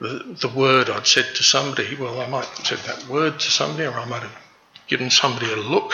The, 0.00 0.36
the 0.40 0.48
word 0.48 0.88
I'd 0.88 1.06
said 1.06 1.26
to 1.34 1.42
somebody, 1.42 1.94
well, 1.96 2.20
I 2.20 2.26
might 2.26 2.46
have 2.46 2.66
said 2.66 2.78
that 2.78 3.06
word 3.08 3.38
to 3.40 3.50
somebody, 3.50 3.86
or 3.86 3.92
I 3.92 4.06
might 4.06 4.22
have 4.22 4.36
given 4.88 5.10
somebody 5.10 5.52
a 5.52 5.56
look, 5.56 5.92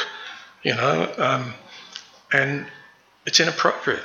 you 0.63 0.75
know, 0.75 1.13
um, 1.19 1.55
and 2.33 2.67
it's 3.27 3.41
inappropriate. 3.41 4.05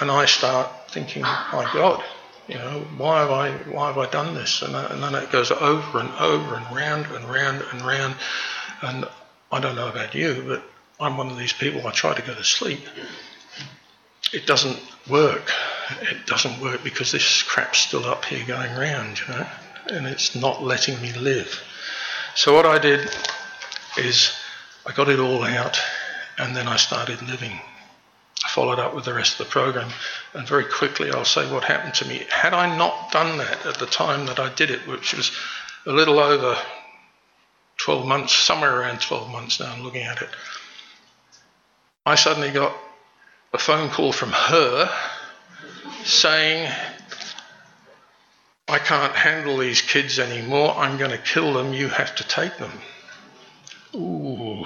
And 0.00 0.10
I 0.10 0.24
start 0.24 0.90
thinking, 0.90 1.22
my 1.22 1.70
God, 1.74 2.02
you 2.48 2.56
know, 2.56 2.80
why 2.96 3.20
have 3.20 3.30
I, 3.30 3.52
why 3.70 3.88
have 3.88 3.98
I 3.98 4.10
done 4.10 4.34
this? 4.34 4.62
And, 4.62 4.74
and 4.74 5.02
then 5.02 5.14
it 5.14 5.30
goes 5.30 5.50
over 5.50 6.00
and 6.00 6.10
over 6.18 6.56
and 6.56 6.76
round 6.76 7.06
and 7.06 7.24
round 7.26 7.62
and 7.72 7.82
round 7.82 8.16
and 8.82 9.06
I 9.50 9.60
don't 9.60 9.76
know 9.76 9.88
about 9.88 10.14
you, 10.14 10.44
but 10.46 10.62
I'm 11.00 11.16
one 11.16 11.30
of 11.30 11.38
these 11.38 11.52
people, 11.52 11.86
I 11.86 11.90
try 11.90 12.14
to 12.14 12.22
go 12.22 12.34
to 12.34 12.44
sleep. 12.44 12.80
It 14.32 14.46
doesn't 14.46 14.78
work. 15.08 15.50
It 16.02 16.26
doesn't 16.26 16.60
work 16.60 16.82
because 16.82 17.12
this 17.12 17.42
crap's 17.42 17.78
still 17.78 18.04
up 18.04 18.24
here 18.24 18.44
going 18.46 18.74
round, 18.74 19.20
you 19.20 19.28
know, 19.28 19.46
and 19.88 20.06
it's 20.06 20.34
not 20.34 20.62
letting 20.62 21.00
me 21.00 21.12
live. 21.12 21.62
So 22.34 22.54
what 22.54 22.66
I 22.66 22.78
did 22.78 23.08
is 23.96 24.32
I 24.86 24.92
got 24.92 25.08
it 25.08 25.18
all 25.18 25.44
out 25.44 25.78
and 26.38 26.56
then 26.56 26.66
I 26.68 26.76
started 26.76 27.22
living. 27.22 27.60
I 28.44 28.48
followed 28.48 28.78
up 28.78 28.94
with 28.94 29.04
the 29.04 29.14
rest 29.14 29.40
of 29.40 29.46
the 29.46 29.52
program, 29.52 29.90
and 30.34 30.46
very 30.46 30.64
quickly 30.64 31.10
I'll 31.10 31.24
say 31.24 31.50
what 31.50 31.64
happened 31.64 31.94
to 31.94 32.08
me. 32.08 32.26
Had 32.28 32.52
I 32.52 32.76
not 32.76 33.12
done 33.12 33.38
that 33.38 33.64
at 33.64 33.78
the 33.78 33.86
time 33.86 34.26
that 34.26 34.38
I 34.38 34.52
did 34.54 34.70
it, 34.70 34.86
which 34.86 35.14
was 35.14 35.30
a 35.86 35.92
little 35.92 36.18
over 36.18 36.56
12 37.78 38.06
months, 38.06 38.34
somewhere 38.34 38.80
around 38.80 39.00
12 39.00 39.30
months 39.30 39.60
now, 39.60 39.72
I'm 39.72 39.82
looking 39.82 40.02
at 40.02 40.20
it. 40.20 40.28
I 42.04 42.16
suddenly 42.16 42.50
got 42.50 42.76
a 43.52 43.58
phone 43.58 43.88
call 43.88 44.12
from 44.12 44.32
her 44.32 44.90
saying, 46.04 46.70
I 48.68 48.78
can't 48.78 49.14
handle 49.14 49.58
these 49.58 49.82
kids 49.82 50.18
anymore. 50.18 50.74
I'm 50.76 50.96
going 50.96 51.10
to 51.10 51.18
kill 51.18 51.52
them. 51.52 51.72
You 51.72 51.88
have 51.88 52.14
to 52.16 52.24
take 52.26 52.56
them. 52.58 52.72
Ooh. 53.94 54.64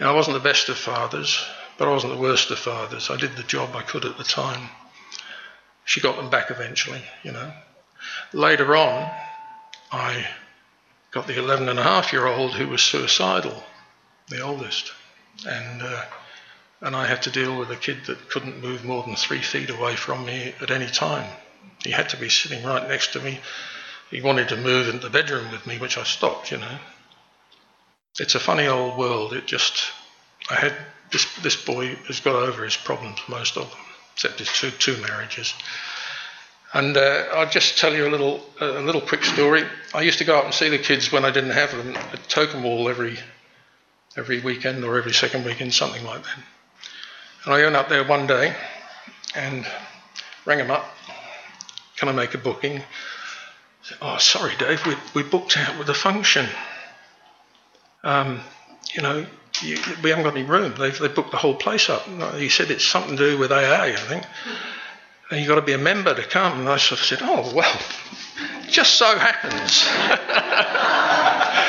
Now, 0.00 0.12
I 0.12 0.14
wasn't 0.14 0.34
the 0.34 0.42
best 0.48 0.68
of 0.68 0.76
fathers, 0.76 1.44
but 1.78 1.88
I 1.88 1.90
wasn't 1.90 2.14
the 2.14 2.20
worst 2.20 2.50
of 2.50 2.58
fathers. 2.58 3.10
I 3.10 3.16
did 3.16 3.36
the 3.36 3.42
job 3.42 3.74
I 3.74 3.82
could 3.82 4.04
at 4.04 4.18
the 4.18 4.24
time. 4.24 4.68
She 5.84 6.00
got 6.00 6.16
them 6.16 6.30
back 6.30 6.50
eventually, 6.50 7.02
you 7.22 7.32
know. 7.32 7.52
Later 8.32 8.76
on, 8.76 9.10
I 9.92 10.26
got 11.10 11.26
the 11.26 11.38
11 11.38 11.68
and 11.68 11.78
a 11.78 11.82
half 11.82 12.12
year 12.12 12.26
old 12.26 12.52
who 12.54 12.68
was 12.68 12.82
suicidal, 12.82 13.62
the 14.28 14.40
oldest. 14.40 14.92
And, 15.46 15.82
uh, 15.82 16.04
and 16.84 16.94
I 16.94 17.06
had 17.06 17.22
to 17.22 17.30
deal 17.30 17.58
with 17.58 17.70
a 17.70 17.76
kid 17.76 18.04
that 18.06 18.28
couldn't 18.28 18.62
move 18.62 18.84
more 18.84 19.02
than 19.02 19.16
three 19.16 19.40
feet 19.40 19.70
away 19.70 19.96
from 19.96 20.26
me 20.26 20.54
at 20.60 20.70
any 20.70 20.86
time. 20.86 21.28
He 21.82 21.90
had 21.90 22.10
to 22.10 22.18
be 22.18 22.28
sitting 22.28 22.62
right 22.62 22.86
next 22.86 23.14
to 23.14 23.20
me. 23.20 23.40
He 24.10 24.20
wanted 24.20 24.50
to 24.50 24.56
move 24.58 24.88
into 24.88 25.00
the 25.00 25.10
bedroom 25.10 25.50
with 25.50 25.66
me, 25.66 25.78
which 25.78 25.96
I 25.96 26.02
stopped, 26.04 26.52
you 26.52 26.58
know. 26.58 26.78
It's 28.20 28.34
a 28.34 28.40
funny 28.40 28.66
old 28.66 28.98
world. 28.98 29.32
It 29.32 29.46
just, 29.46 29.92
I 30.50 30.56
had, 30.56 30.74
this, 31.10 31.26
this 31.36 31.56
boy 31.56 31.94
has 32.06 32.20
got 32.20 32.36
over 32.36 32.62
his 32.62 32.76
problems, 32.76 33.18
most 33.28 33.56
of 33.56 33.68
them, 33.70 33.80
except 34.12 34.38
his 34.38 34.48
two, 34.48 34.70
two 34.70 34.98
marriages. 34.98 35.54
And 36.74 36.98
uh, 36.98 37.28
I'll 37.32 37.48
just 37.48 37.78
tell 37.78 37.94
you 37.94 38.06
a 38.06 38.10
little, 38.10 38.44
a 38.60 38.82
little 38.82 39.00
quick 39.00 39.24
story. 39.24 39.64
I 39.94 40.02
used 40.02 40.18
to 40.18 40.24
go 40.24 40.36
out 40.36 40.44
and 40.44 40.52
see 40.52 40.68
the 40.68 40.78
kids 40.78 41.10
when 41.10 41.24
I 41.24 41.30
didn't 41.30 41.52
have 41.52 41.70
them 41.70 41.96
at 41.96 42.28
Tocumwal 42.28 42.90
every, 42.90 43.18
every 44.18 44.40
weekend 44.40 44.84
or 44.84 44.98
every 44.98 45.14
second 45.14 45.46
weekend, 45.46 45.72
something 45.72 46.04
like 46.04 46.24
that. 46.24 46.53
And 47.44 47.54
I 47.54 47.62
went 47.62 47.76
up 47.76 47.88
there 47.88 48.04
one 48.04 48.26
day 48.26 48.54
and 49.34 49.66
rang 50.44 50.58
them 50.58 50.70
up. 50.70 50.84
Can 51.96 52.08
I 52.08 52.12
make 52.12 52.34
a 52.34 52.38
booking? 52.38 52.82
Said, 53.82 53.98
oh, 54.00 54.16
sorry, 54.18 54.54
Dave, 54.56 54.84
we, 54.86 54.94
we 55.14 55.22
booked 55.22 55.56
out 55.56 55.78
with 55.78 55.88
a 55.88 55.94
function. 55.94 56.46
Um, 58.02 58.40
you 58.94 59.02
know, 59.02 59.26
you, 59.62 59.78
we 60.02 60.10
haven't 60.10 60.24
got 60.24 60.36
any 60.36 60.44
room. 60.44 60.74
They've, 60.78 60.98
they 60.98 61.08
booked 61.08 61.30
the 61.30 61.36
whole 61.36 61.54
place 61.54 61.90
up. 61.90 62.06
He 62.36 62.48
said 62.48 62.70
it's 62.70 62.84
something 62.84 63.16
to 63.16 63.30
do 63.30 63.38
with 63.38 63.52
AA, 63.52 63.82
I 63.82 63.96
think 63.96 64.24
and 65.30 65.40
you've 65.40 65.48
got 65.48 65.56
to 65.56 65.62
be 65.62 65.72
a 65.72 65.78
member 65.78 66.14
to 66.14 66.22
come. 66.22 66.60
And 66.60 66.68
I 66.68 66.76
sort 66.76 67.00
of 67.00 67.06
said, 67.06 67.18
oh, 67.22 67.52
well, 67.54 67.80
just 68.68 68.94
so 68.94 69.06
happens. 69.18 69.84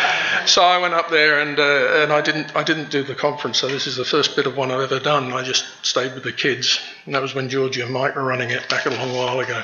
so 0.47 0.63
I 0.63 0.77
went 0.77 0.93
up 0.93 1.09
there 1.09 1.39
and, 1.39 1.59
uh, 1.59 2.03
and 2.03 2.13
I, 2.13 2.21
didn't, 2.21 2.55
I 2.55 2.63
didn't 2.63 2.89
do 2.89 3.03
the 3.03 3.15
conference. 3.15 3.59
So 3.59 3.67
this 3.67 3.87
is 3.87 3.95
the 3.95 4.05
first 4.05 4.35
bit 4.35 4.45
of 4.47 4.57
one 4.57 4.71
I've 4.71 4.81
ever 4.81 4.99
done. 4.99 5.31
I 5.33 5.43
just 5.43 5.65
stayed 5.85 6.13
with 6.13 6.23
the 6.23 6.31
kids. 6.31 6.79
And 7.05 7.15
that 7.15 7.21
was 7.21 7.35
when 7.35 7.49
Georgie 7.49 7.81
and 7.81 7.91
Mike 7.91 8.15
were 8.15 8.23
running 8.23 8.51
it 8.51 8.69
back 8.69 8.85
a 8.85 8.89
long 8.89 9.13
while 9.15 9.39
ago. 9.39 9.63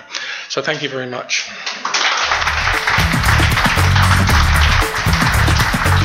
So 0.49 0.61
thank 0.61 0.83
you 0.83 0.89
very 0.89 1.07
much. 1.07 1.49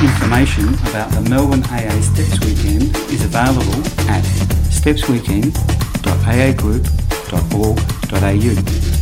Information 0.01 0.73
about 0.89 1.11
the 1.11 1.21
Melbourne 1.29 1.63
AA 1.63 2.01
Steps 2.01 2.39
Weekend 2.45 2.95
is 3.11 3.25
available 3.25 3.83
at 4.09 4.23
stepsweekend.aagroup.com 4.69 7.07
www.ecom.org.au. 7.27 8.96